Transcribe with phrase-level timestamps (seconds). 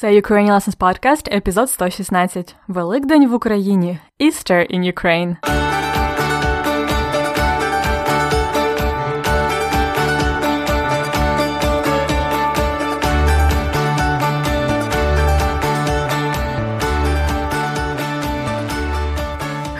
[0.00, 2.56] Це Ukrainian Lessons Podcast, епізод 116.
[2.68, 3.98] Великдень в Україні.
[4.20, 5.36] Easter in Ukraine.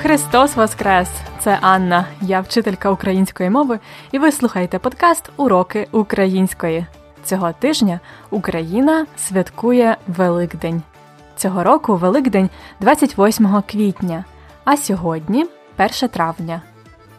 [0.03, 1.09] Христос Воскрес!
[1.41, 3.79] Це Анна, я вчителька української мови,
[4.13, 6.87] і ви слухаєте подкаст Уроки української.
[7.29, 8.01] Цього тижня
[8.31, 10.83] Україна святкує Великдень.
[11.37, 14.25] Цього року Великдень 28 квітня,
[14.65, 15.47] а сьогодні
[15.79, 16.63] 1 травня.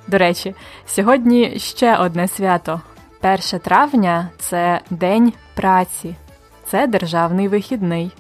[0.08, 2.82] До речі, сьогодні ще одне свято.
[3.24, 6.16] 1 травня це День праці,
[6.66, 8.12] це державний вихідний.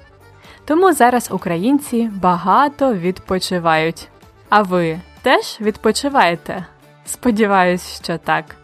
[0.65, 4.07] Тому зараз українці багато відпочивають.
[4.49, 6.65] А ви теж відпочиваєте?
[7.05, 8.55] Сподіваюсь, що так.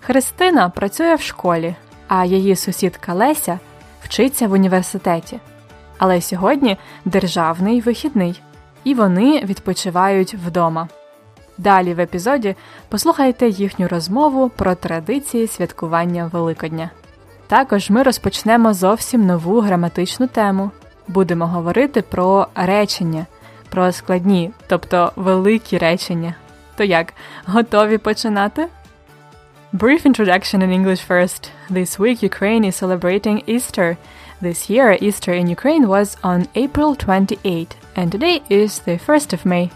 [0.00, 1.74] Христина працює в школі,
[2.10, 3.58] а її сусідка Леся
[4.02, 5.40] вчиться в університеті.
[5.98, 8.42] Але сьогодні державний вихідний,
[8.84, 10.88] і вони відпочивають вдома.
[11.58, 12.56] Далі в епізоді
[12.88, 16.90] послухайте їхню розмову про традиції святкування Великодня.
[17.46, 20.70] Також ми розпочнемо зовсім нову граматичну тему.
[21.08, 23.26] Будемо говорити про речення,
[23.68, 26.34] про складні, тобто великі речення.
[26.76, 27.12] То як,
[27.46, 28.68] готові починати?
[29.73, 31.51] Brief introduction in English first.
[31.69, 33.97] This week, Ukraine is celebrating Easter.
[34.39, 39.45] This year, Easter in Ukraine was on April 28, and today is the 1st of
[39.45, 39.71] May.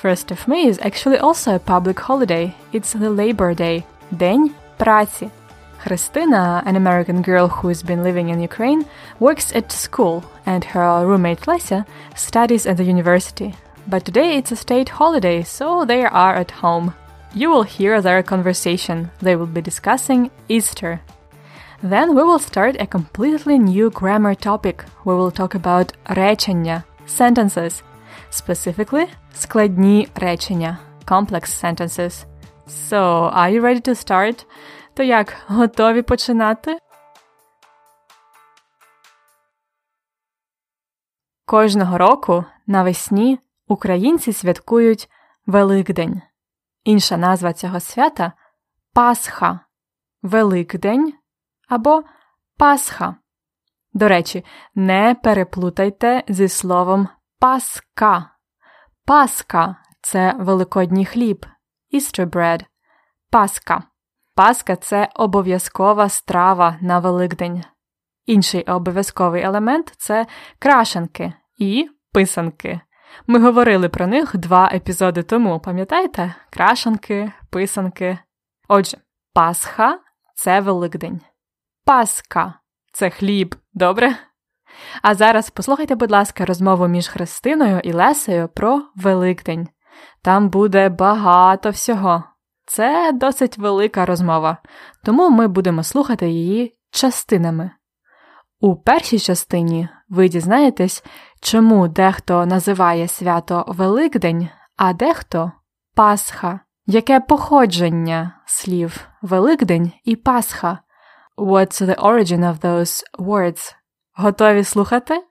[0.00, 2.54] 1st of May is actually also a public holiday.
[2.72, 3.84] It's the Labor Day,
[4.14, 5.30] День праці.
[5.82, 8.84] Christina, an American girl who's been living in Ukraine,
[9.18, 11.84] works at school, and her roommate Lesya
[12.14, 13.56] studies at the university.
[13.88, 16.94] But today it's a state holiday, so they are at home.
[17.37, 19.11] You will hear their conversation.
[19.21, 21.01] They will be discussing Easter.
[21.83, 24.85] Then we will start a completely new grammar topic.
[25.05, 27.83] We will talk about речення, sentences,
[28.31, 32.25] specifically складні речення, complex sentences.
[32.67, 34.45] So, are you ready to start?
[34.93, 36.77] То як, готові починати?
[41.45, 45.09] Кожного року навесні українці святкують
[45.45, 46.21] Великдень.
[46.87, 48.31] Інша назва цього свята
[48.93, 49.59] Пасха,
[50.21, 51.13] Великдень
[51.69, 52.03] або
[52.57, 53.15] Пасха.
[53.93, 57.07] До речі, не переплутайте зі словом
[57.39, 58.29] Паска.
[59.05, 61.45] Паска це великодній хліб,
[61.93, 62.65] Easter bread.
[63.31, 63.83] Паска.
[64.35, 67.63] Паска це обов'язкова страва на Великдень.
[68.25, 70.25] Інший обов'язковий елемент це
[70.59, 72.81] крашенки і писанки.
[73.27, 76.35] Ми говорили про них два епізоди тому, пам'ятаєте?
[76.49, 78.17] Крашанки, писанки.
[78.67, 78.97] Отже,
[79.33, 79.99] Пасха
[80.35, 81.21] це Великдень.
[81.85, 82.53] Паска
[82.91, 84.15] це хліб, добре?
[85.01, 89.67] А зараз послухайте, будь ласка, розмову між Христиною і Лесею про Великдень.
[90.21, 92.23] Там буде багато всього.
[92.65, 94.57] Це досить велика розмова,
[95.03, 97.71] тому ми будемо слухати її частинами.
[98.59, 101.03] У першій частині ви дізнаєтесь,
[101.41, 105.51] чому дехто називає свято Великдень, а дехто
[105.95, 106.59] Пасха.
[106.89, 110.79] Яке походження слів Великдень і Пасха?
[111.37, 113.75] What's the origin of those words?
[114.13, 115.23] Готові слухати?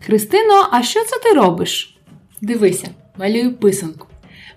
[0.00, 1.98] Христино, а що це ти робиш?
[2.40, 2.88] Дивися,
[3.18, 4.06] малюю писанку.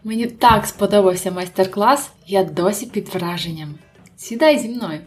[0.03, 3.75] Мені так сподобався майстер-клас, я досі під враженням.
[4.23, 4.99] Сідай зі мною.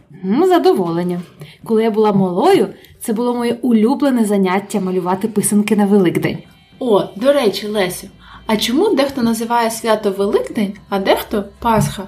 [0.47, 1.21] Задоволення.
[1.63, 2.67] Коли я була малою,
[2.99, 6.37] це було моє улюблене заняття малювати писанки на Великдень.
[6.79, 8.07] О, до речі, Лесю,
[8.45, 12.07] а чому дехто називає свято Великдень, а дехто Пасха?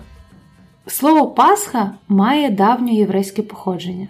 [0.88, 4.08] Слово Пасха має давнє єврейське походження.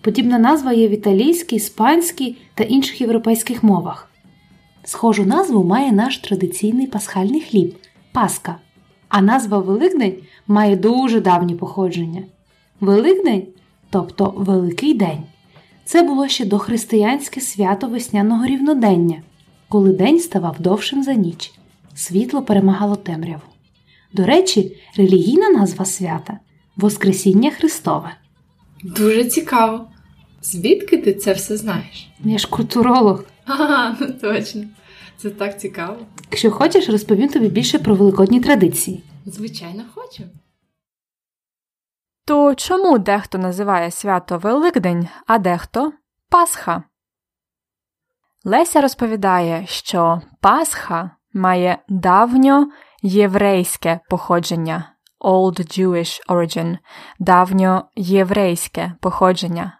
[0.00, 4.10] Подібна назва є в італійській, іспанській та інших європейських мовах.
[4.84, 7.76] Схожу назву має наш традиційний пасхальний хліб
[8.12, 8.56] Паска,
[9.08, 12.22] а назва Великдень має дуже давнє походження.
[12.80, 13.46] Великдень,
[13.90, 15.22] тобто Великий День,
[15.84, 19.22] це було ще дохристиянське свято весняного рівнодення,
[19.68, 21.52] коли день ставав довшим за ніч,
[21.94, 23.42] світло перемагало темряву.
[24.12, 26.38] До речі, релігійна назва свята
[26.76, 28.16] Воскресіння Христове.
[28.82, 29.84] Дуже цікаво.
[30.42, 32.08] Звідки ти це все знаєш?
[32.24, 33.24] Я ж культуролог.
[33.48, 34.64] Ага, ну точно.
[35.16, 35.96] Це так цікаво.
[36.30, 39.02] Якщо хочеш, розповім тобі більше про великодні традиції.
[39.26, 40.22] Звичайно, хочу.
[42.26, 45.92] То чому дехто називає свято Великдень, а дехто
[46.30, 46.82] Пасха?
[48.44, 52.70] Леся розповідає, що Пасха має давньо
[53.02, 56.78] єврейське походження Old Jewish origin,
[57.18, 59.78] давньоєврейське походження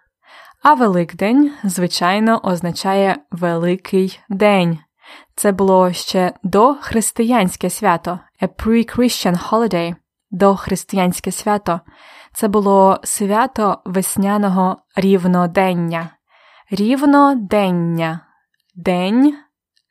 [0.62, 4.78] А Великдень, звичайно, означає Великий День.
[5.34, 9.94] Це було ще дохристиянське свято, a pre-Christian holiday,
[10.30, 11.80] дохристиянське свято.
[12.36, 16.10] Це було свято весняного рівнодення.
[16.70, 18.20] Рівнодення.
[18.74, 19.36] День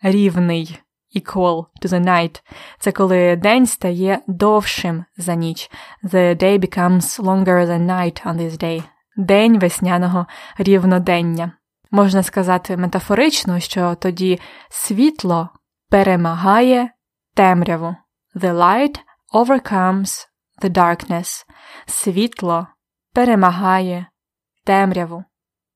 [0.01, 0.79] рівний.
[1.15, 2.41] Equal to the night.
[2.79, 5.71] Це коли день стає довшим за ніч.
[6.03, 8.83] The day becomes longer than night on this day.
[9.17, 10.25] День весняного
[10.57, 11.51] рівнодення.
[11.91, 14.39] Можна сказати метафорично, що тоді
[14.69, 15.49] світло
[15.89, 16.89] перемагає
[17.35, 17.95] темряву.
[18.35, 18.99] The light
[19.33, 20.27] overcomes
[20.61, 21.45] the darkness.
[21.85, 22.67] Світло
[23.13, 24.05] перемагає
[24.65, 25.23] темряву.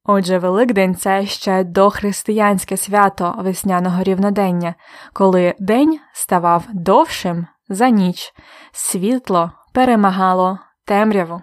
[0.04, 4.76] Отже, Великдень це ще дохристиянське свято весняного рівнодення,
[5.14, 8.34] коли день ставав довшим за ніч,
[8.72, 11.42] світло перемагало темряву.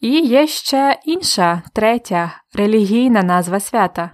[0.00, 4.10] І є ще інша третя релігійна назва свята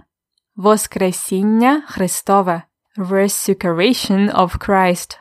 [0.55, 2.61] Воскресіння Христове
[2.97, 5.19] Resurrection of Christ.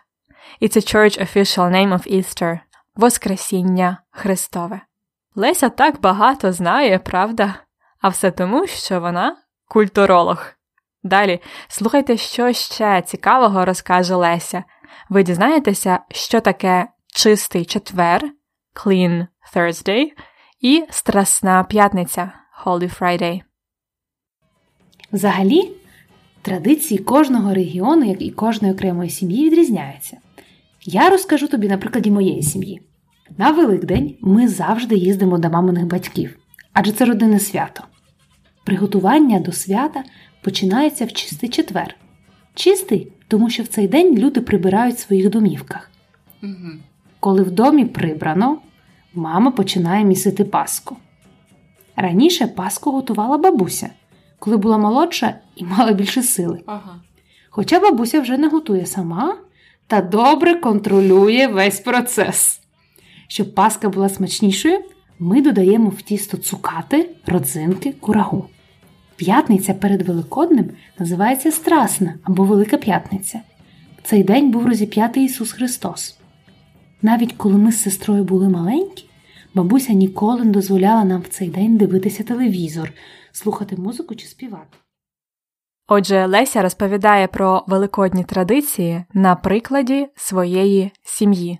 [0.63, 2.61] It's a church official name of Easter.
[2.97, 4.81] Воскресіння Христове.
[5.35, 7.55] Леся так багато знає, правда?
[8.01, 9.37] А все тому, що вона
[9.69, 10.47] культуролог.
[11.03, 14.65] Далі слухайте, що ще цікавого розкаже Леся.
[15.09, 18.31] Ви дізнаєтеся, що таке чистий четвер,
[18.75, 20.07] Clean Thursday
[20.61, 22.33] і Страсна п'ятниця
[22.65, 23.43] Holy Friday.
[25.13, 25.73] Взагалі,
[26.43, 30.17] традиції кожного регіону, як і кожної окремої сім'ї, відрізняються.
[30.87, 32.81] Я розкажу тобі на прикладі моєї сім'ї.
[33.39, 36.39] На Великдень ми завжди їздимо до маминих батьків,
[36.73, 37.85] адже це родинне свято.
[38.65, 40.05] Приготування до свята
[40.43, 41.97] починається в чистий четвер.
[42.55, 45.91] Чистий, тому що в цей день люди прибирають в своїх домівках.
[46.43, 46.73] Угу.
[47.21, 48.59] Коли в домі прибрано,
[49.15, 50.97] мама починає місити паску.
[51.97, 53.91] Раніше паску готувала бабуся,
[54.39, 56.61] коли була молодша і мала більше сили.
[56.67, 57.01] Ага.
[57.51, 59.37] Хоча бабуся вже не готує сама
[59.87, 62.61] та добре контролює весь процес.
[63.29, 64.79] Щоб паска була смачнішою,
[65.19, 68.49] ми додаємо в тісто цукати, родзинки, курагу.
[69.17, 73.41] П'ятниця перед Великоднем називається Страсна або Велика П'ятниця.
[73.99, 76.19] В цей день був розіп'ятий Ісус Христос.
[77.03, 79.05] Навіть коли ми з сестрою були маленькі,
[79.55, 82.93] бабуся ніколи не дозволяла нам в цей день дивитися телевізор,
[83.33, 84.84] слухати музику чи співати.
[85.87, 91.59] Отже, Леся розповідає про великодні традиції на прикладі своєї сім'ї.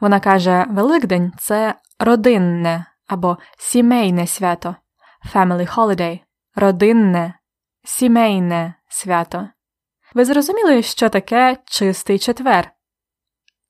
[0.00, 4.76] Вона каже: Великдень це родинне або сімейне свято,
[5.34, 6.20] family holiday,
[6.54, 7.34] родинне,
[7.84, 9.48] сімейне свято.
[10.14, 12.70] Ви зрозуміли, що таке чистий четвер?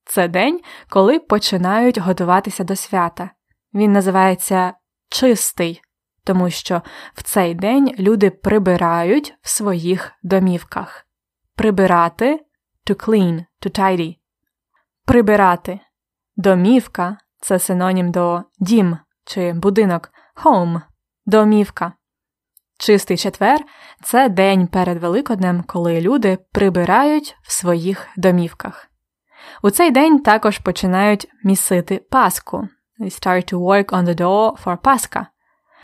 [0.05, 3.31] Це день, коли починають готуватися до свята.
[3.75, 4.75] Він називається
[5.08, 5.82] чистий,
[6.25, 6.82] тому що
[7.14, 11.06] в цей день люди прибирають в своїх домівках.
[11.55, 12.44] Прибирати
[12.87, 14.17] to clean, to tidy.
[15.05, 15.81] Прибирати.
[16.37, 20.12] Домівка це синонім до дім чи будинок
[20.44, 20.81] home,
[21.26, 21.93] домівка.
[22.78, 23.58] Чистий четвер
[24.02, 28.90] це день перед Великоднем, коли люди прибирають в своїх домівках.
[29.62, 32.69] У цей день також починають місити Пасху.
[33.00, 35.26] They start to work on the door for Pascha.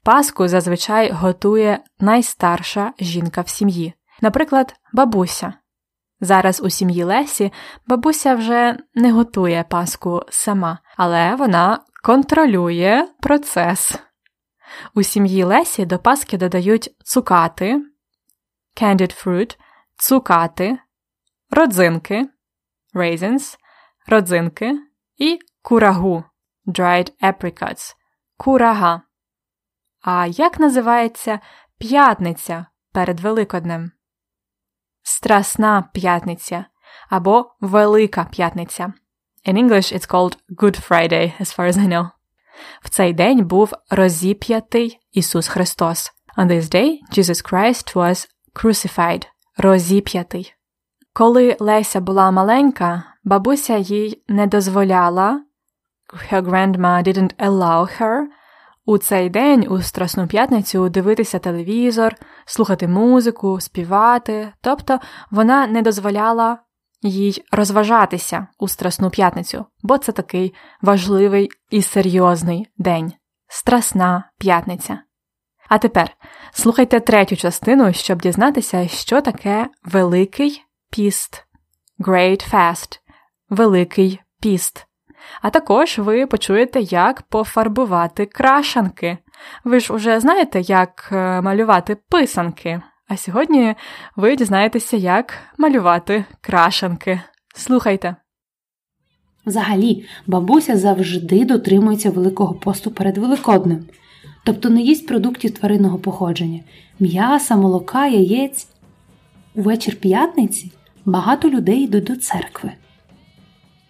[0.06, 5.52] Пасху зазвичай готує найстарша жінка в сім'ї, наприклад, бабуся.
[6.20, 7.52] Зараз у сім'ї Лесі
[7.86, 13.98] бабуся вже не готує паску сама, але вона контролює процес.
[14.94, 17.82] У сім'ї Лесі до паски додають цукати,
[18.82, 19.58] candied fruit,
[19.96, 20.78] цукати,
[21.50, 22.28] родзинки,
[22.94, 23.56] raisins,
[24.06, 24.78] родзинки
[25.16, 26.24] і курагу,
[26.66, 27.94] dried apricots,
[28.36, 29.05] курага.
[30.06, 31.40] А як називається
[31.78, 33.90] п'ятниця перед Великоднем?
[35.02, 36.64] Страсна п'ятниця
[37.10, 38.92] або Велика п'ятниця.
[39.46, 42.10] In English it's called Good Friday, as far as I know.
[42.82, 46.12] В цей день був розіп'ятий Ісус Христос.
[46.36, 49.26] On this day, Jesus Christ was crucified.
[49.56, 50.54] Розіп'ятий.
[51.12, 55.44] Коли Леся була маленька, бабуся їй не дозволяла,
[56.30, 58.26] her grandma didn't allow her,
[58.86, 64.98] у цей день, у Страсну п'ятницю, дивитися телевізор, слухати музику, співати, тобто
[65.30, 66.58] вона не дозволяла
[67.02, 73.12] їй розважатися у Страсну п'ятницю, бо це такий важливий і серйозний день
[73.48, 74.98] Страсна п'ятниця.
[75.68, 76.16] А тепер
[76.52, 81.44] слухайте третю частину, щоб дізнатися, що таке Великий піст,
[81.98, 82.98] Great Fast,
[83.50, 84.85] Великий піст.
[85.42, 89.18] А також ви почуєте, як пофарбувати крашанки
[89.64, 93.74] Ви ж уже знаєте, як е, малювати писанки, а сьогодні
[94.16, 97.20] ви дізнаєтеся, як малювати крашанки.
[97.54, 98.16] Слухайте.
[99.46, 103.84] Взагалі, бабуся завжди дотримується Великого посту перед Великоднем,
[104.44, 106.60] тобто не їсть продуктів тваринного походження,
[107.00, 108.68] м'яса, молока, яєць.
[109.54, 110.72] Увечір п'ятниці
[111.04, 112.72] багато людей йдуть до церкви.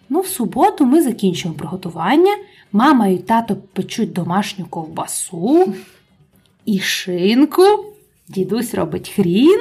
[0.09, 2.37] Ну, в суботу ми закінчуємо приготування,
[2.71, 5.73] мама і тато печуть домашню ковбасу
[6.65, 7.63] і шинку,
[8.27, 9.59] дідусь робить хрін,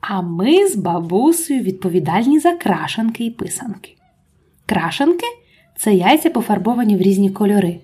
[0.00, 3.94] а ми з бабусею відповідальні за крашанки і писанки.
[4.66, 5.26] Крашанки
[5.76, 7.78] це яйця пофарбовані в різні кольори.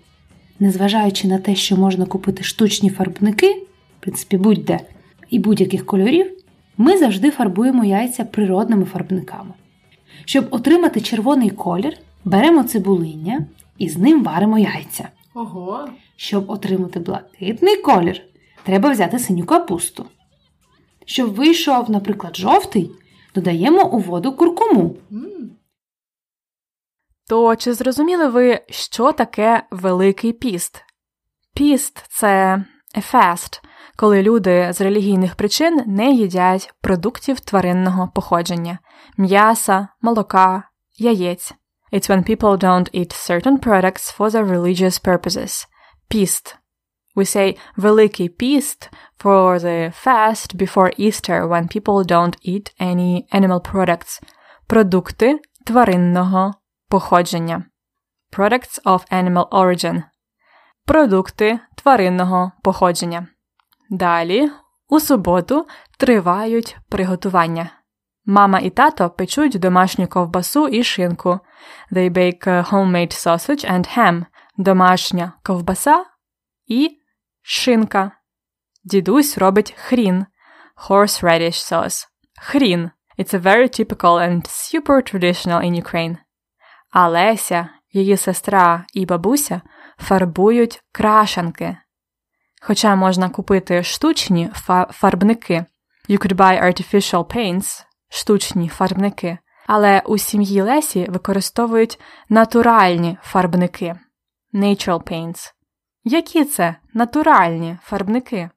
[0.61, 3.53] Незважаючи на те, що можна купити штучні фарбники,
[3.99, 4.81] в принципі, будь-де,
[5.31, 6.31] і будь-яких кольорів,
[6.77, 9.51] ми завжди фарбуємо яйця природними фарбниками.
[10.25, 13.47] Щоб отримати червоний колір, беремо цибулиння
[13.79, 15.09] і з ним варимо яйця.
[15.35, 15.89] Ого.
[16.17, 18.23] Щоб отримати блакитний колір,
[18.63, 20.07] треба взяти синю капусту.
[21.07, 22.91] Щоб вийшов, наприклад, жовтий,
[23.35, 24.97] додаємо у воду куркуму.
[27.29, 30.85] То чи зрозуміли ви, що таке Великий піст?
[31.55, 33.61] Піст це a fast,
[33.97, 38.79] коли люди з релігійних причин не їдять продуктів тваринного походження
[39.17, 40.63] м'яса, молока,
[40.99, 41.55] яєць.
[41.93, 45.67] It's when people don't eat certain products for their religious purposes.
[46.09, 46.57] Піст.
[47.17, 48.91] We say Великий піст
[49.25, 54.23] for the fast before Easter when people don't eat any animal products.
[54.67, 56.55] Продукти тваринного
[56.89, 57.65] походження.
[58.33, 60.03] Products of animal origin.
[60.87, 63.27] Продукти тваринного походження.
[63.91, 64.51] Далі,
[64.89, 65.67] у суботу,
[65.99, 67.71] тривають приготування.
[68.27, 71.41] Мама і тато печуть домашню ковбасу і шинку.
[71.93, 74.25] They bake homemade sausage and ham.
[74.57, 76.05] Домашня ковбаса
[76.67, 76.99] і
[77.43, 78.11] шинка.
[78.85, 80.27] Дідусь робить хрін.
[80.89, 82.07] Horseradish sauce.
[82.41, 82.91] Хрін.
[83.19, 86.17] It's a very typical and super traditional in Ukraine.
[86.91, 87.35] А
[87.93, 89.63] її сестра і бабуся
[89.99, 91.77] фарбують крашанки.
[92.67, 95.65] Хоча можна купити штучні фа- фарбники.
[96.09, 99.39] You could buy artificial paints, штучні фарбники.
[99.67, 103.95] Але у сім'ї Лесі використовують натуральні фарбники.
[104.55, 105.53] Natural paints.
[106.05, 108.51] Які це натуральні фарбники?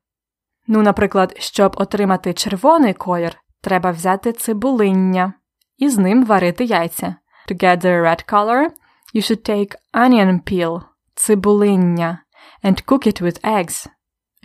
[0.67, 5.33] Ну, наприклад, щоб отримати червоний колір, треба взяти цибулиння
[5.77, 7.15] і з ним варити яйця.
[7.49, 8.67] To get the red color,
[9.15, 10.81] you should take onion peel,
[11.15, 12.19] цибулиння,
[12.63, 13.87] and cook it with eggs.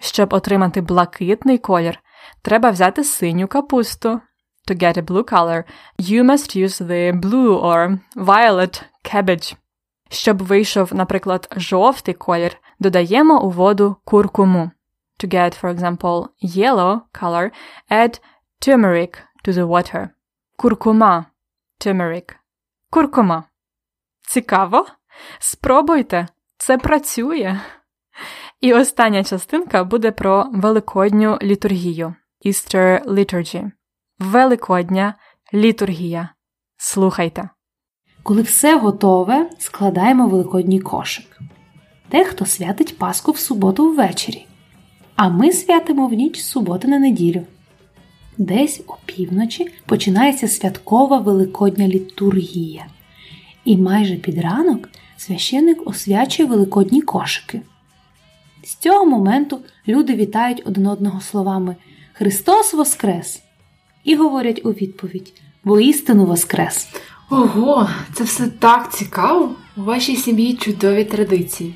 [0.02, 1.98] Щоб отримати блакитний колір,
[2.42, 4.20] треба взяти синю капусту.
[4.68, 5.64] To get a blue color,
[5.98, 9.56] you must use the blue or violet cabbage.
[10.10, 14.70] Щоб вийшов, наприклад, жовтий колір, додаємо у воду куркуму.
[15.20, 17.50] To get, for example, yellow color,
[17.90, 18.20] add
[18.66, 20.08] turmeric to the water.
[20.56, 21.26] Куркума.
[21.80, 22.34] Turmeric.
[22.90, 23.44] Куркума.
[24.22, 24.86] Цікаво?
[25.38, 26.28] Спробуйте,
[26.58, 27.60] це працює.
[28.62, 32.14] І остання частинка буде про великодню літургію
[32.46, 33.70] Easter Liturgy.
[34.18, 35.14] Великодня
[35.54, 36.28] літургія.
[36.76, 37.48] Слухайте.
[38.22, 41.38] Коли все готове, складаємо великодній кошик.
[42.10, 44.46] Дехто святить Пасху в суботу ввечері,
[45.16, 47.42] а ми святимо в ніч суботи на неділю.
[48.38, 52.86] Десь опівночі починається святкова великодня літургія,
[53.64, 57.60] і майже під ранок священник освячує великодні кошики.
[58.64, 61.76] З цього моменту люди вітають один одного словами
[62.12, 63.42] Христос Воскрес!
[64.04, 65.32] і говорять у відповідь
[65.64, 66.88] Воістину Воскрес!
[67.30, 69.50] Ого, це все так цікаво.
[69.76, 71.74] У вашій сім'ї чудові традиції.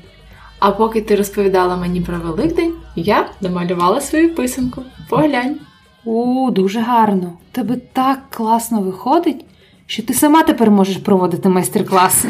[0.59, 4.81] А поки ти розповідала мені про Великдень, я намалювала свою писанку.
[5.09, 5.55] Поглянь.
[6.05, 7.37] У, дуже гарно!
[7.51, 9.45] Тебе так класно виходить,
[9.85, 12.27] що ти сама тепер можеш проводити майстер-класи.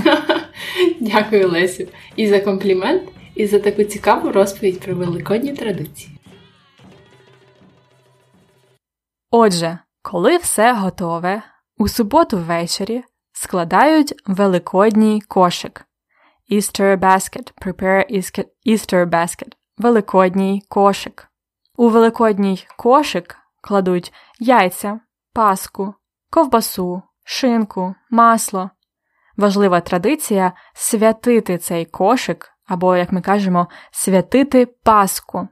[0.99, 3.01] Дякую, Лесю, і за комплімент,
[3.37, 6.19] і за таку цікаву розповідь про великодні традиції.
[9.31, 11.43] Отже, коли все готове,
[11.77, 15.85] у суботу ввечері складають великодній кошик.
[16.51, 17.53] Easter basket.
[17.61, 18.23] Prepare
[18.65, 19.51] Easter- basket.
[19.77, 21.27] Великодній кошик.
[21.75, 24.99] У великодній кошик кладуть яйця,
[25.33, 25.93] паску,
[26.29, 28.69] ковбасу, шинку, масло.
[29.37, 35.47] Важлива традиція святити цей кошик, або, як ми кажемо, святити паску.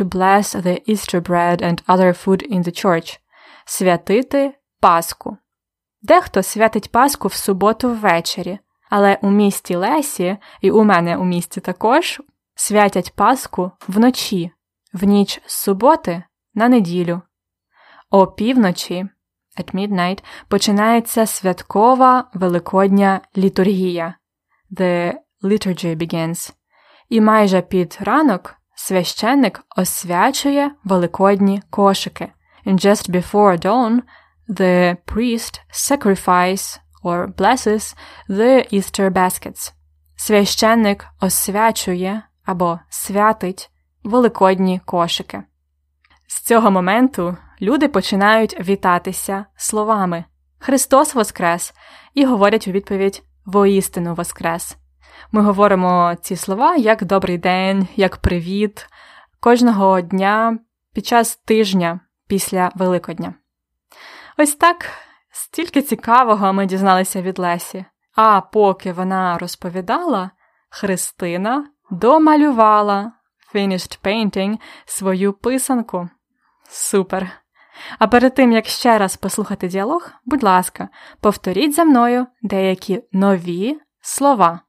[0.00, 3.18] To bless the Easter bread and other food in the church.
[3.64, 5.36] Святити паску.
[6.02, 8.58] Дехто святить Пасху в суботу ввечері,
[8.90, 12.22] але у місті Лесі, і у мене у місті також,
[12.54, 14.50] святять Пасху вночі,
[14.92, 16.22] в ніч з суботи
[16.54, 17.22] на неділю.
[18.10, 19.08] О півночі
[19.58, 24.14] at midnight починається святкова великодня літургія.
[24.70, 25.14] The
[25.46, 26.52] liturgy begins.
[27.08, 32.28] І майже під ранок священник освячує великодні кошики.
[32.66, 34.02] And just before dawn,
[34.48, 37.94] the priest sacrifice or blesses
[38.28, 39.72] the Easter baskets.
[40.16, 43.70] Священник освячує або святить
[44.04, 45.42] великодні кошики.
[46.26, 50.24] З цього моменту люди починають вітатися словами
[50.58, 51.74] Христос Воскрес
[52.14, 54.76] і говорять у відповідь Воістину Воскрес.
[55.32, 58.86] Ми говоримо ці слова як добрий день, як привіт
[59.40, 60.58] кожного дня
[60.94, 63.34] під час тижня після Великодня.
[64.38, 64.86] Ось так
[65.30, 67.84] стільки цікавого ми дізналися від Лесі.
[68.16, 70.30] А поки вона розповідала,
[70.70, 73.12] Христина домалювала
[73.54, 76.08] finished painting свою писанку.
[76.68, 77.30] Супер!
[77.98, 80.88] А перед тим, як ще раз послухати діалог, будь ласка,
[81.20, 84.60] повторіть за мною деякі нові слова.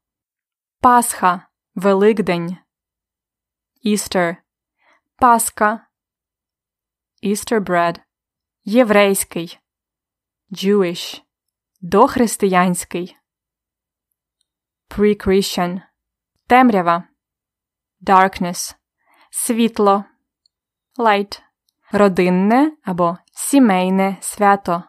[0.80, 2.60] Пасха, Великдень,
[3.84, 4.38] Easter,
[5.18, 5.88] Пасха,
[7.24, 8.02] Easter bread,
[8.64, 9.60] Єврейський,
[10.52, 11.22] Jewish,
[11.82, 13.18] дохристиянський,
[14.90, 15.82] Pre-Christian,
[16.48, 17.04] темрява,
[18.02, 18.76] Darkness,
[19.32, 20.06] світло,
[20.98, 21.42] Light,
[21.92, 24.84] родинне або сімейне свято.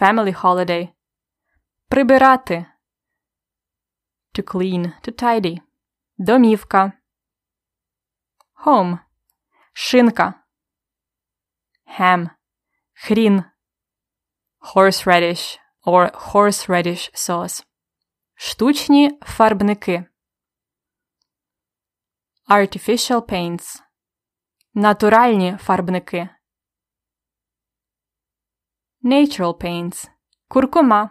[0.00, 0.88] Family holiday.
[1.88, 2.71] Прибирати.
[4.34, 5.60] To clean, to tidy.
[6.18, 6.92] Домівка.
[8.64, 8.98] Home.
[9.72, 10.44] Шинка.
[11.98, 12.30] Ham.
[12.92, 13.44] Хрін.
[14.60, 17.66] Horseradish or horseradish sauce.
[18.34, 20.04] Штучні фарбники.
[22.48, 23.82] Artificial paints.
[24.74, 26.28] Натуральні фарбники.
[29.02, 30.10] Natural paints.
[30.48, 31.10] Куркума.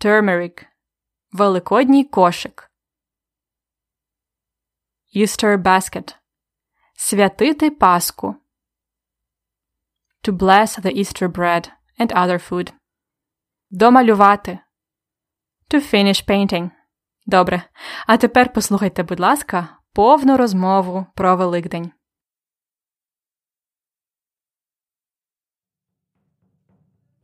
[0.00, 0.69] Turmeric.
[1.32, 2.70] Великодній кошик.
[5.16, 6.16] Easter basket.
[6.94, 8.34] Святити Пасху.
[10.22, 12.72] To bless the Easter bread and other food.
[13.70, 14.58] Домалювати.
[15.68, 16.70] To finish painting.
[17.26, 17.62] Добре.
[18.06, 21.92] А тепер послухайте, будь ласка, повну розмову про Великдень.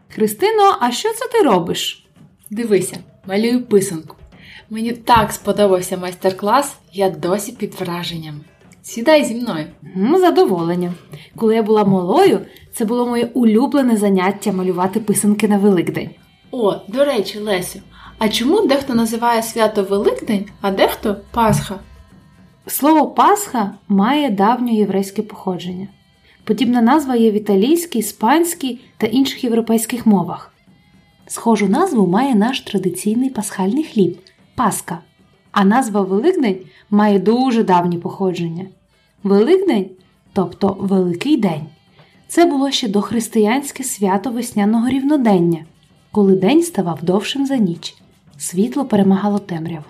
[0.08, 2.08] Христино, а що це ти робиш?
[2.50, 4.16] Дивися, малюю писанку.
[4.70, 8.40] Мені так сподобався майстер-клас, я досі під враженнями.
[8.82, 9.66] Сідай зі мною.
[9.96, 10.92] Ну, задоволення.
[11.36, 12.40] Коли я була малою,
[12.72, 16.10] це було моє улюблене заняття малювати писанки на Великдень.
[16.50, 17.80] О, до речі, Лесю,
[18.18, 21.74] а чому дехто називає свято Великдень, а дехто Пасха?
[22.66, 25.88] Слово Пасха має давнє єврейське походження.
[26.44, 30.52] Подібна назва є в італійській, іспанській та інших європейських мовах.
[31.26, 34.18] Схожу назву має наш традиційний пасхальний хліб
[34.54, 34.98] Пасха,
[35.52, 36.58] а назва Великдень
[36.90, 38.66] має дуже давнє походження.
[39.22, 39.90] Великдень,
[40.32, 41.66] тобто Великий День,
[42.28, 45.64] це було ще дохристиянське свято весняного рівнодення,
[46.12, 47.94] коли день ставав довшим за ніч,
[48.38, 49.84] світло перемагало темряву.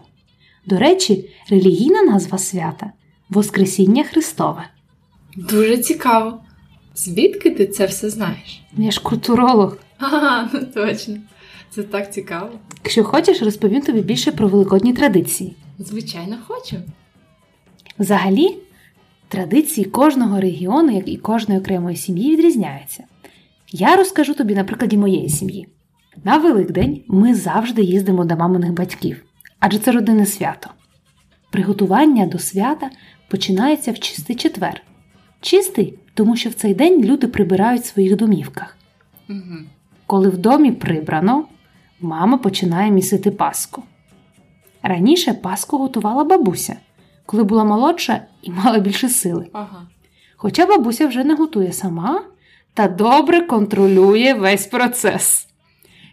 [0.66, 2.92] До речі, релігійна назва свята
[3.29, 4.68] Воскресіння Христове.
[5.37, 6.40] Дуже цікаво.
[6.94, 8.62] Звідки ти це все знаєш?
[8.77, 9.77] Я ж культуролог.
[9.99, 11.17] Ага, ну точно.
[11.71, 12.51] Це так цікаво.
[12.85, 15.57] Якщо хочеш, розповім тобі більше про великодні традиції.
[15.79, 16.77] Звичайно, хочу.
[17.99, 18.57] Взагалі,
[19.29, 23.05] традиції кожного регіону, як і кожної окремої сім'ї, відрізняються.
[23.73, 25.69] Я розкажу тобі на прикладі моєї сім'ї.
[26.25, 29.25] На Великдень ми завжди їздимо до маминих батьків,
[29.59, 30.71] адже це родинне свято.
[31.51, 32.91] Приготування до свята
[33.29, 34.83] починається в чистий четвер.
[35.41, 38.77] Чистий, тому що в цей день люди прибирають в своїх домівках.
[39.31, 39.57] Угу.
[40.07, 41.45] Коли в домі прибрано,
[42.01, 43.83] мама починає місити паску.
[44.83, 46.77] Раніше паску готувала бабуся,
[47.27, 49.47] коли була молодша і мала більше сили.
[49.53, 49.87] Ага.
[50.37, 52.23] Хоча бабуся вже не готує сама
[52.75, 55.47] та добре контролює весь процес.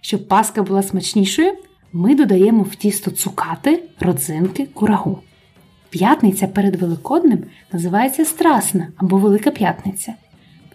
[0.01, 1.53] Щоб паска була смачнішою,
[1.93, 5.19] ми додаємо в тісто цукати, родзинки, курагу.
[5.89, 10.13] П'ятниця перед Великоднем називається Страсна або Велика П'ятниця.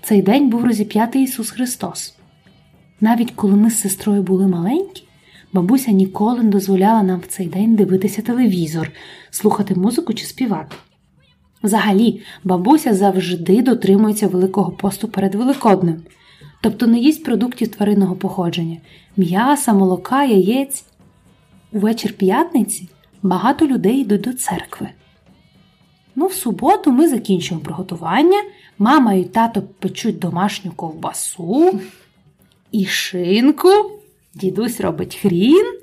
[0.00, 2.17] В цей день був розіп'ятий Ісус Христос.
[3.00, 5.02] Навіть коли ми з сестрою були маленькі,
[5.52, 8.90] бабуся ніколи не дозволяла нам в цей день дивитися телевізор,
[9.30, 10.76] слухати музику чи співати.
[11.62, 16.02] Взагалі, бабуся завжди дотримується Великого посту перед Великоднем,
[16.60, 18.76] тобто не їсть продуктів тваринного походження,
[19.16, 20.84] м'яса, молока, яєць.
[21.72, 22.88] У вечір п'ятниці
[23.22, 24.88] багато людей йдуть до церкви.
[26.16, 28.42] Ну, в суботу ми закінчуємо приготування.
[28.78, 31.80] Мама і тато печуть домашню ковбасу
[32.72, 33.68] і шинку.
[34.34, 35.74] Дідусь робить хрін,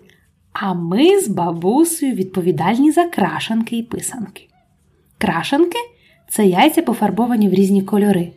[0.54, 4.48] а ми з бабусею відповідальні за крашанки і писанки.
[5.18, 5.78] Крашанки
[6.30, 8.32] це яйця пофарбовані в різні кольори.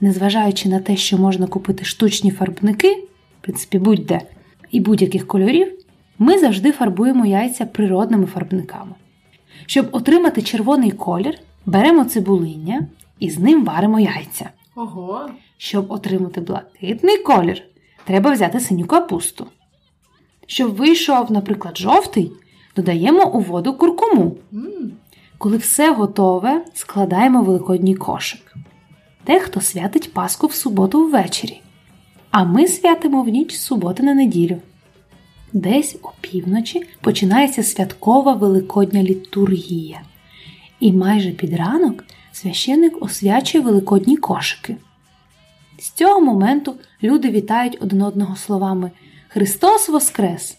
[0.00, 2.94] Незважаючи на те, що можна купити штучні фарбники,
[3.40, 4.20] в принципі, будь-де,
[4.70, 5.72] і будь-яких кольорів,
[6.18, 8.94] ми завжди фарбуємо яйця природними фарбниками.
[9.66, 11.34] Щоб отримати червоний колір,
[11.66, 12.86] беремо цибулиння
[13.18, 14.50] і з ним варимо яйця.
[14.74, 15.28] Ого.
[15.56, 17.62] Щоб отримати блакитний колір,
[18.04, 19.46] треба взяти синю капусту.
[20.46, 22.32] Щоб вийшов, наприклад, жовтий,
[22.76, 24.36] додаємо у воду куркуму.
[25.38, 28.54] Коли все готове, складаємо великодній кошик.
[29.26, 31.60] Дехто святить Пасху в суботу ввечері,
[32.30, 34.56] а ми святимо в ніч з суботи на неділю.
[35.52, 40.00] Десь опівночі починається святкова великодня літургія,
[40.80, 44.76] і майже під ранок священик освячує великодні кошики.
[45.80, 48.90] З цього моменту люди вітають один одного словами
[49.28, 50.56] Христос Воскрес!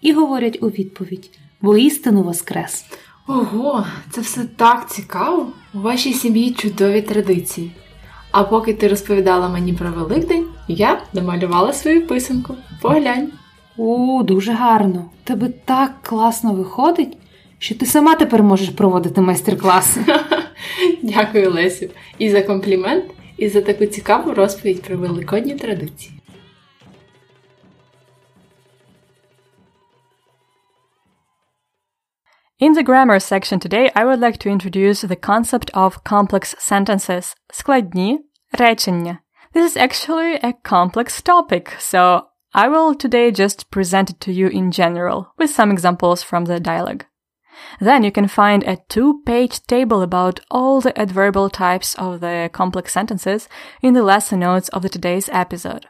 [0.00, 2.84] і говорять у відповідь Воістину Воскрес!
[3.28, 5.46] Ого, це все так цікаво.
[5.74, 7.72] У вашій сім'ї чудові традиції.
[8.30, 12.54] А поки ти розповідала мені про Великдень, я домалювала свою писанку.
[12.82, 13.28] Поглянь.
[13.76, 15.10] У, дуже гарно!
[15.24, 17.18] Тебе так класно виходить,
[17.58, 20.04] що ти сама тепер можеш проводити майстер-класи.
[21.02, 23.04] Дякую, Лесю, і за комплімент,
[23.41, 26.13] і за таку цікаву розповідь про великодні традиції.
[32.59, 37.35] In the grammar section today, I would like to introduce the concept of complex sentences,
[37.49, 38.19] складні
[38.51, 39.17] речення.
[39.53, 42.21] This is actually a complex topic, so
[42.55, 46.59] I will today just present it to you in general, with some examples from the
[46.59, 47.05] dialogue.
[47.79, 52.93] Then you can find a two-page table about all the adverbial types of the complex
[52.93, 53.49] sentences
[53.81, 55.87] in the lesson notes of the today's episode.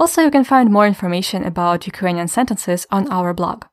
[0.00, 3.64] Also, you can find more information about Ukrainian sentences on our blog.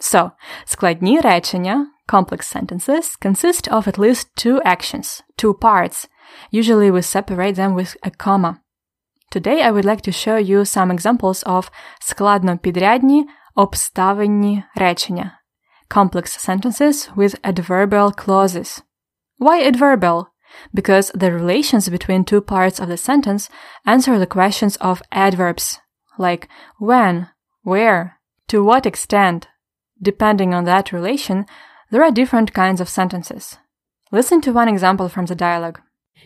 [0.00, 0.30] So,
[0.64, 6.08] складні речення, complex sentences, consist of at least two actions, two parts.
[6.52, 8.60] Usually we separate them with a comma.
[9.30, 15.38] Today I would like to show you some examples of складнопідрядні обставинні речення,
[15.90, 18.82] complex sentences with adverbial clauses.
[19.38, 20.28] Why adverbial?
[20.72, 23.48] Because the relations between two parts of the sentence
[23.84, 25.78] answer the questions of adverbs,
[26.18, 26.48] like
[26.78, 27.28] when,
[27.62, 29.48] where, to what extent.
[30.00, 31.46] Depending on that relation,
[31.90, 33.58] there are different kinds of sentences.
[34.12, 35.80] Listen to one example from the dialogue.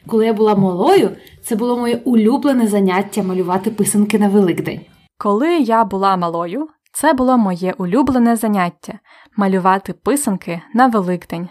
[0.07, 4.87] Коли я була малою, це було моє улюблене заняття малювати писанки на Великдень.
[5.19, 8.99] Коли я була малою, це було моє улюблене заняття
[9.37, 11.49] малювати писанки на Великдень.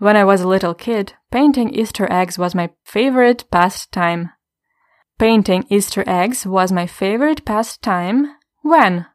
[0.00, 4.28] When I was a little kid, painting Easter eggs was my favorite pastime.
[5.18, 8.26] Painting Easter eggs was my favorite pastime
[8.64, 9.06] when?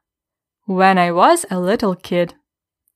[0.65, 2.35] When I was a little kid.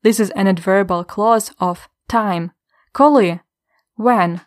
[0.03, 2.51] This is an adverbial clause of time.
[2.93, 3.39] Коли?
[3.97, 4.39] When.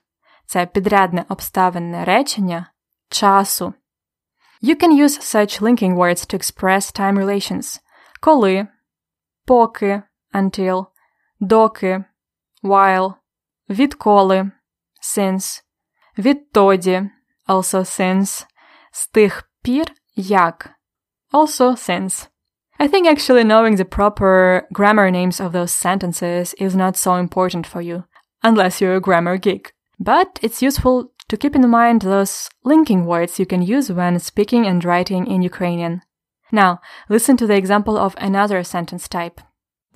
[0.46, 2.66] Це підрядне обставинне речення
[3.08, 3.74] часу.
[4.62, 7.80] You can use such linking words to express time relations.
[8.20, 8.66] Коли,
[9.46, 10.02] поки,
[10.34, 10.86] until,
[11.40, 12.04] доки,
[12.62, 13.14] while,
[13.70, 14.50] відколи,
[15.02, 15.62] since,
[16.18, 17.10] відтоді,
[17.48, 18.46] also since,
[18.92, 20.70] з тих пір, як,
[21.32, 22.28] also since.
[22.78, 27.66] I think actually knowing the proper grammar names of those sentences is not so important
[27.66, 28.04] for you,
[28.42, 29.72] unless you're a grammar geek.
[29.98, 34.66] But it's useful to keep in mind those linking words you can use when speaking
[34.66, 36.02] and writing in Ukrainian.
[36.52, 39.40] Now, listen to the example of another sentence type.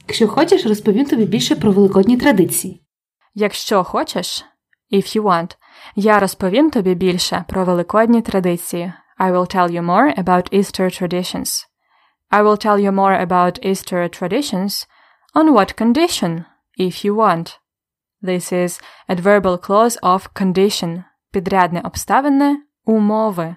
[0.09, 2.83] Якщо хочеш, розповім тобі більше про великодні традиції.
[3.35, 4.45] Якщо хочеш,
[4.93, 5.57] if you want,
[5.97, 8.93] я розповім тобі більше про великодні традиції.
[9.19, 11.66] I will tell you more about Easter traditions.
[12.31, 14.87] I will tell you more about Easter traditions
[15.35, 16.45] on what condition,
[16.79, 17.59] if you want.
[18.23, 23.57] This is adverbial clause of condition, підрядне обставине, умови.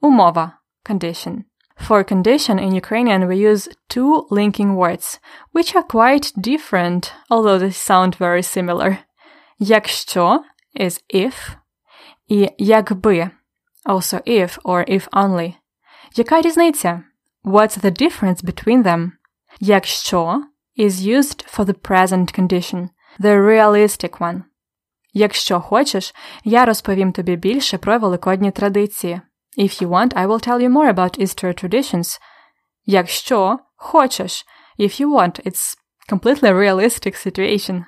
[0.00, 0.52] Умова,
[0.90, 1.42] condition.
[1.76, 5.18] For condition in Ukrainian we use two linking words,
[5.52, 8.98] which are quite different, although they sound very similar.
[9.58, 10.42] Якщо
[10.80, 11.56] is if,
[12.28, 13.30] і якби,
[13.86, 15.54] also if or if only.
[16.16, 17.02] Яка різниця?
[17.44, 19.10] What's the difference between them?
[19.60, 20.42] Якщо
[20.78, 22.88] is used for the present condition,
[23.20, 24.42] the realistic one.
[25.12, 29.20] Якщо хочеш, я розповім тобі більше про великодні традиції.
[29.56, 32.18] If you want, I will tell you more about Easter traditions.
[32.86, 34.44] Якщо хочеш,
[34.78, 35.76] if you want, it's
[36.08, 37.84] completely realistic situation.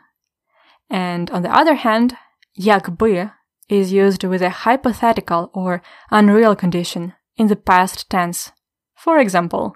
[0.91, 2.15] And on the other hand,
[2.57, 3.31] якби
[3.69, 8.53] is used with a hypothetical or unreal condition in the past tense.
[8.95, 9.73] For example,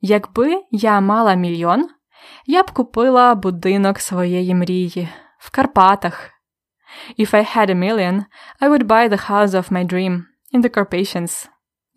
[0.00, 1.88] якби я мала мільйон,
[2.46, 6.30] я б купила будинок своєї мрії в Карпатах.
[7.18, 8.24] If I had a million,
[8.60, 11.48] I would buy the house of my dream in the Carpathians.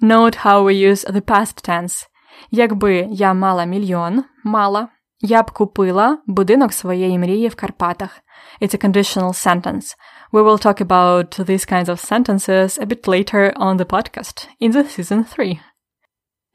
[0.02, 2.08] Note how we use the past tense.
[2.52, 4.88] Якби я мала мільйон, мала,
[5.22, 8.20] я б купила будинок своєї мрії в Карпатах.
[8.62, 9.96] It's a conditional sentence.
[10.34, 14.72] We will talk about these kinds of sentences a bit later on the podcast in
[14.72, 15.60] the season 3.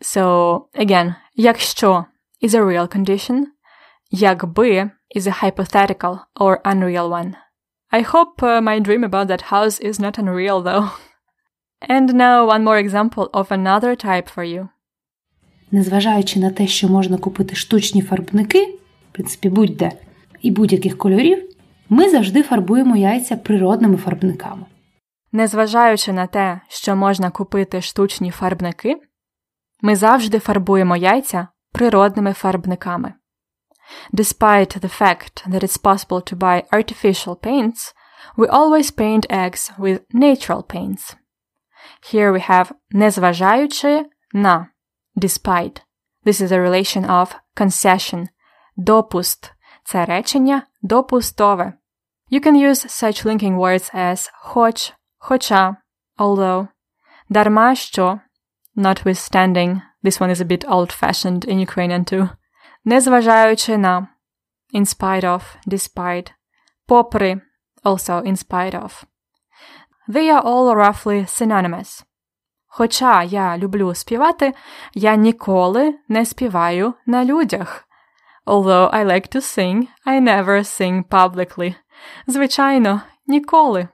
[0.00, 2.04] So, again, якщо
[2.42, 3.46] is a real condition,
[4.10, 7.36] якби is a hypothetical or unreal one.
[7.92, 10.90] I hope uh, my dream about that house is not unreal though.
[11.89, 14.67] And now one more example of another type for you.
[15.71, 19.91] Незважаючи на те, що можна купити штучні фарбники, в принципі, будь-де,
[20.41, 21.43] і будь-яких кольорів,
[21.89, 24.65] ми завжди фарбуємо яйця природними фарбниками.
[25.31, 28.95] Незважаючи на те, що можна купити штучні фарбники,
[29.81, 33.13] ми завжди фарбуємо яйця природними фарбниками.
[34.13, 37.93] Despite the fact that it's possible to buy artificial paints,
[38.37, 41.15] we always paint eggs with natural paints.
[42.12, 44.68] Here we have незважаючи на
[45.16, 45.82] despite.
[46.26, 48.26] This is a relation of concession.
[48.76, 51.72] Допуст – це речення допустове.
[52.32, 55.76] You can use such linking words as хоч, хоча,
[56.18, 56.68] although,
[57.28, 58.20] дарма що,
[58.76, 59.80] notwithstanding.
[60.04, 62.28] This one is a bit old-fashioned in Ukrainian too.
[62.84, 64.08] Незважаючи на,
[64.74, 66.32] in spite of, despite,
[66.86, 67.40] попри,
[67.84, 69.04] also in spite of.
[70.10, 72.04] They are all roughly synonymous.
[72.66, 74.54] Хоча я люблю співати,
[74.94, 77.88] я ніколи не співаю на людях.
[78.46, 81.74] Although I like to sing, I never sing publicly.
[82.26, 83.88] Звичайно, ніколи.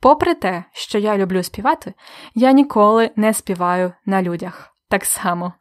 [0.00, 1.94] Попри те, що я люблю співати,
[2.34, 4.74] я ніколи не співаю на людях.
[4.88, 5.52] Так само.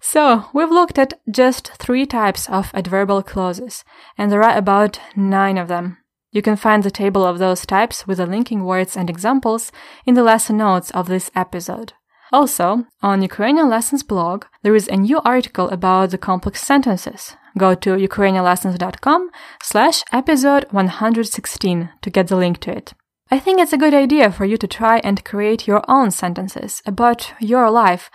[0.00, 3.84] So, we've looked at just three types of adverbial clauses,
[4.18, 5.96] and there are about nine of them.
[6.37, 9.71] You can find the table of those types with the linking words and examples
[10.05, 11.93] in the lesson notes of this episode.
[12.31, 17.35] Also, on Ukrainian Lessons blog, there is a new article about the complex sentences.
[17.57, 19.31] Go to ukrainianlessons.com
[19.63, 22.93] slash episode 116 to get the link to it.
[23.31, 26.83] I think it's a good idea for you to try and create your own sentences
[26.85, 28.11] about your life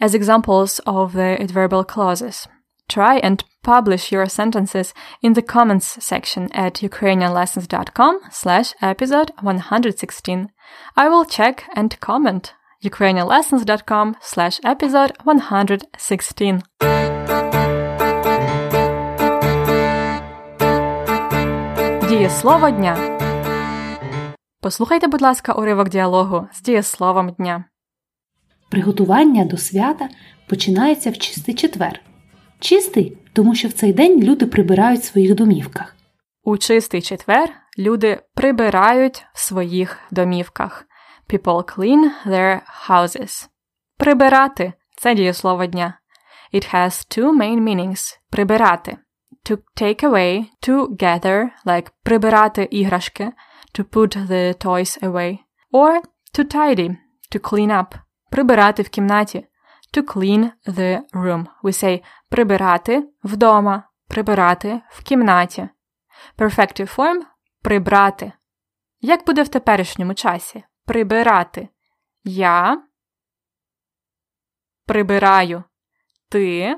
[0.00, 2.48] as examples of the adverbial clauses.
[2.90, 10.48] Try and publish your sentences in the comments section at ukrainianlessons.com slash episode 116.
[10.96, 16.62] I will check and comment ukrainianlessons.com slash episode 116.
[22.08, 23.18] Дієслово дня.
[24.60, 27.64] Послухайте, будь ласка, уривок діалогу з дієсловом дня.
[28.70, 30.08] Приготування до свята
[30.48, 32.00] починається в чистий четвер.
[32.60, 35.96] Чистий, тому що в цей день люди прибирають в своїх домівках.
[36.42, 40.86] У чистий четвер люди прибирають в своїх домівках.
[41.30, 43.48] People clean their houses.
[43.96, 45.98] Прибирати це дієслово дня.
[46.54, 48.18] It has two main meanings.
[48.30, 48.96] Прибирати.
[49.50, 53.32] To take away, to gather, like прибирати іграшки,
[53.78, 55.38] to put the toys away.
[55.72, 56.00] Or
[56.38, 56.96] to tidy,
[57.34, 57.86] to clean up.
[58.30, 59.46] Прибирати в кімнаті.
[59.92, 61.46] To clean the room.
[61.62, 65.68] We say прибирати вдома, прибирати в кімнаті.
[66.38, 67.20] Perfective form
[67.62, 68.32] прибрати.
[69.00, 70.64] Як буде в теперішньому часі?
[70.84, 71.68] Прибирати.
[72.24, 72.82] Я
[74.86, 75.64] прибираю.
[76.28, 76.76] Ти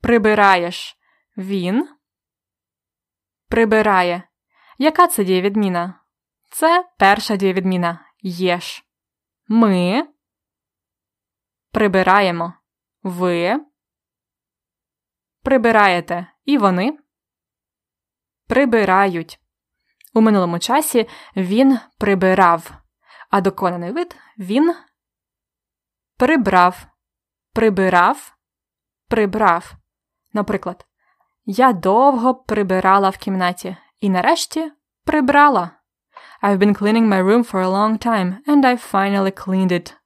[0.00, 0.98] прибираєш.
[1.36, 1.88] Він
[3.48, 4.22] прибирає.
[4.78, 6.00] Яка це дієвідміна?
[6.50, 8.04] Це перша дієвідміна.
[8.22, 8.84] Єш.
[9.48, 10.06] Ми
[11.76, 12.52] прибираємо.
[13.02, 13.60] Ви
[15.42, 16.26] прибираєте.
[16.44, 16.98] І вони
[18.48, 19.40] прибирають.
[20.14, 22.70] У минулому часі він прибирав,
[23.30, 24.74] а доконаний вид він
[26.18, 26.86] прибрав,
[27.52, 28.36] прибирав,
[29.08, 29.74] прибрав.
[30.32, 30.86] Наприклад,
[31.44, 34.72] я довго прибирала в кімнаті і нарешті
[35.04, 35.70] прибрала.
[36.42, 39.96] I've been cleaning my room for a long time, and I finally cleaned it.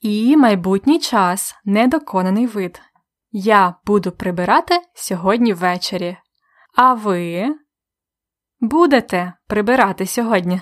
[0.00, 2.82] І майбутній час недоконаний вид.
[3.30, 6.16] Я буду прибирати сьогодні ввечері.
[6.74, 7.54] А ви
[8.60, 10.60] будете прибирати сьогодні.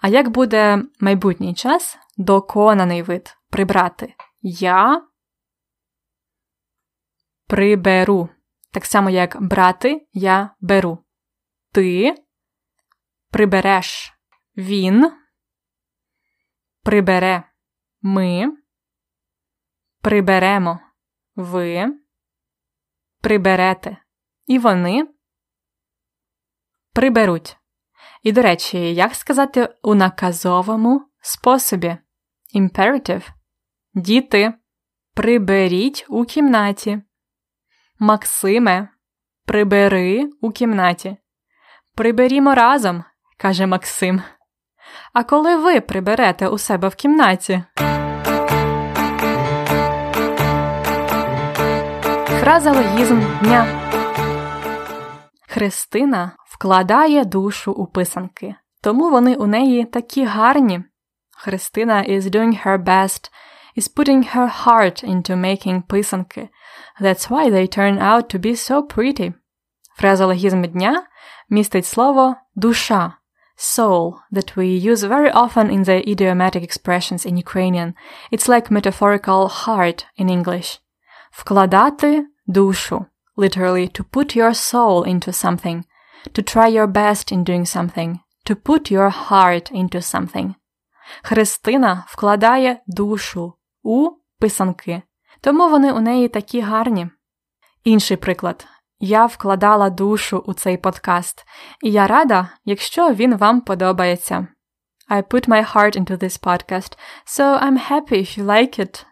[0.00, 4.14] А як буде майбутній час доконаний вид прибрати?
[4.42, 5.02] Я
[7.46, 8.28] приберу.
[8.72, 10.98] Так само, як брати я беру.
[11.72, 12.14] Ти
[13.30, 14.12] прибереш.
[14.56, 15.12] Він
[16.82, 17.42] прибере.
[18.08, 18.52] Ми
[20.02, 20.80] приберемо.
[21.36, 21.86] Ви
[23.20, 23.96] приберете.
[24.46, 25.08] І вони
[26.92, 27.56] приберуть.
[28.22, 31.96] І, до речі, як сказати у наказовому способі?
[32.54, 33.28] Imperative.
[33.94, 34.54] Діти,
[35.14, 37.02] приберіть у кімнаті.
[37.98, 38.88] Максиме,
[39.44, 41.16] прибери у кімнаті.
[41.94, 43.04] Приберімо разом,
[43.36, 44.22] каже Максим.
[45.12, 47.64] А коли ви приберете у себе в кімнаті?
[52.46, 53.66] Фразологізм дня.
[55.48, 60.84] Христина вкладає душу у писанки, тому вони у неї такі гарні.
[61.36, 63.30] Христина is doing her best,
[63.76, 66.48] is putting her heart into making писанки.
[67.00, 69.32] That's why they turn out to be so pretty.
[69.96, 71.02] Фразологізм дня
[71.50, 73.12] містить слово душа
[73.58, 77.94] soul that we use very often in the idiomatic expressions in Ukrainian.
[78.32, 80.80] It's like metaphorical heart in English.
[81.30, 83.06] Вкладати душу,
[83.36, 85.84] literally to put your soul into something,
[86.32, 90.54] to try your best in doing something, to put your heart into something.
[91.22, 95.02] Христина вкладає душу у писанки,
[95.40, 97.08] тому вони у неї такі гарні.
[97.84, 98.66] Інший приклад.
[99.00, 101.44] Я вкладала душу у цей подкаст,
[101.82, 104.46] і я рада, якщо він вам подобається.
[105.10, 109.06] I put my heart into this podcast, so I'm happy if you like it.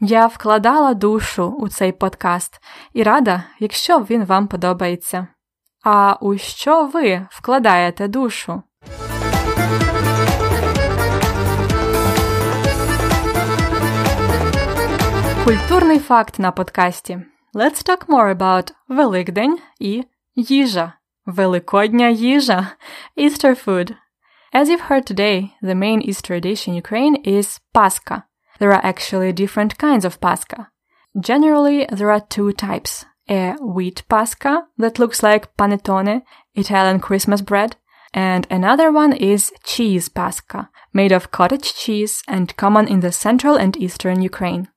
[0.00, 2.60] Я вкладала душу у цей подкаст
[2.92, 5.26] і рада, якщо він вам подобається.
[5.84, 8.62] А у що ви вкладаєте душу?
[15.44, 17.22] Культурний факт на подкасті.
[17.54, 20.04] Let's talk more about Великдень і
[20.36, 20.92] їжа.
[21.26, 22.66] Великодня їжа.
[23.16, 23.94] Easter food.
[24.52, 28.22] As you've heard today, the main Easter dish in Ukraine is Pascha.
[28.59, 30.69] There are actually different kinds of Pascha.
[31.19, 33.05] Generally, there are two types.
[33.29, 36.21] A wheat Pascha that looks like panettone,
[36.53, 37.75] Italian Christmas bread,
[38.13, 43.55] and another one is cheese Pascha, made of cottage cheese and common in the central
[43.55, 44.69] and eastern Ukraine.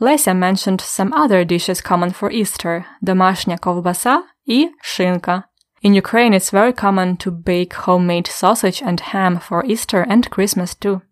[0.00, 5.44] Lesia mentioned some other dishes common for Easter, домашня ковбаса и шинка.
[5.82, 10.74] In Ukraine, it's very common to bake homemade sausage and ham for Easter and Christmas
[10.74, 11.02] too.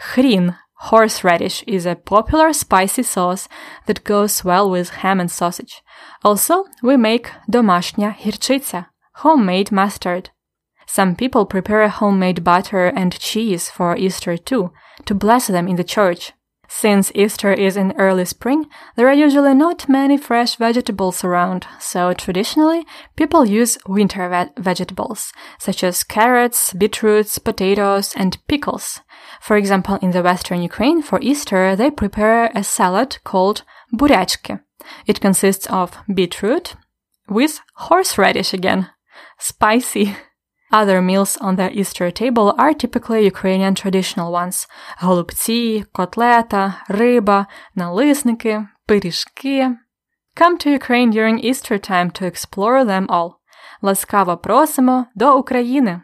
[0.00, 3.48] Хрін, horseradish, is a popular spicy sauce
[3.86, 5.82] that goes well with ham and sausage.
[6.24, 8.86] Also, we make домашня гірчиця,
[9.22, 10.30] homemade mustard.
[10.86, 14.70] Some people prepare homemade butter and cheese for Easter too,
[15.04, 16.32] to bless them in the church.
[16.68, 22.12] Since Easter is in early spring, there are usually not many fresh vegetables around, so
[22.12, 29.00] traditionally people use winter ve- vegetables, such as carrots, beetroots, potatoes, and pickles.
[29.40, 34.60] For example, in the western Ukraine, for Easter, they prepare a salad called бурячки.
[35.06, 36.74] It consists of beetroot
[37.28, 38.88] with horseradish again.
[39.38, 40.16] Spicy.
[40.72, 44.66] Other meals on the Easter table are typically Ukrainian traditional ones:
[45.00, 49.76] голубці, котлета, риба, налисники, пиріжки.
[50.36, 53.30] Come to Ukraine during Easter time to explore them all.
[53.82, 56.00] Ласкаво просимо до України!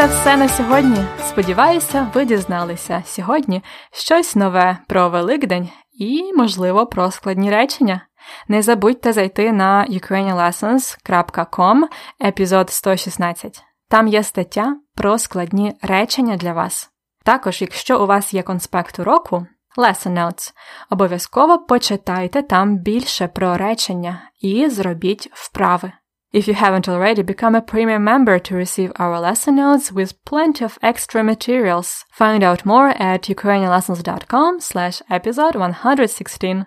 [0.00, 1.04] Це все на сьогодні.
[1.28, 8.06] Сподіваюся, ви дізналися сьогодні щось нове про Великдень і, можливо, про складні речення.
[8.48, 11.82] Не забудьте зайти на ukrainianlessons.com,
[12.24, 13.62] епізод 116.
[13.88, 16.90] Там є стаття про складні речення для вас.
[17.24, 20.52] Також, якщо у вас є конспект уроку, Lesson Notes,
[20.90, 25.92] обов'язково почитайте там більше про речення і зробіть вправи.
[26.33, 30.65] If you haven't already, become a premium member to receive our lesson notes with plenty
[30.65, 32.03] of extra materials.
[32.11, 36.65] Find out more at ukrainianlessons.com slash episode 116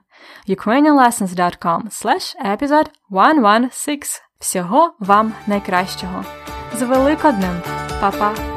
[0.49, 6.25] ukrainianlessons.com slash episode 116 Всього вам найкращого!
[6.73, 7.63] З Великоднем!
[8.01, 8.52] Па-па!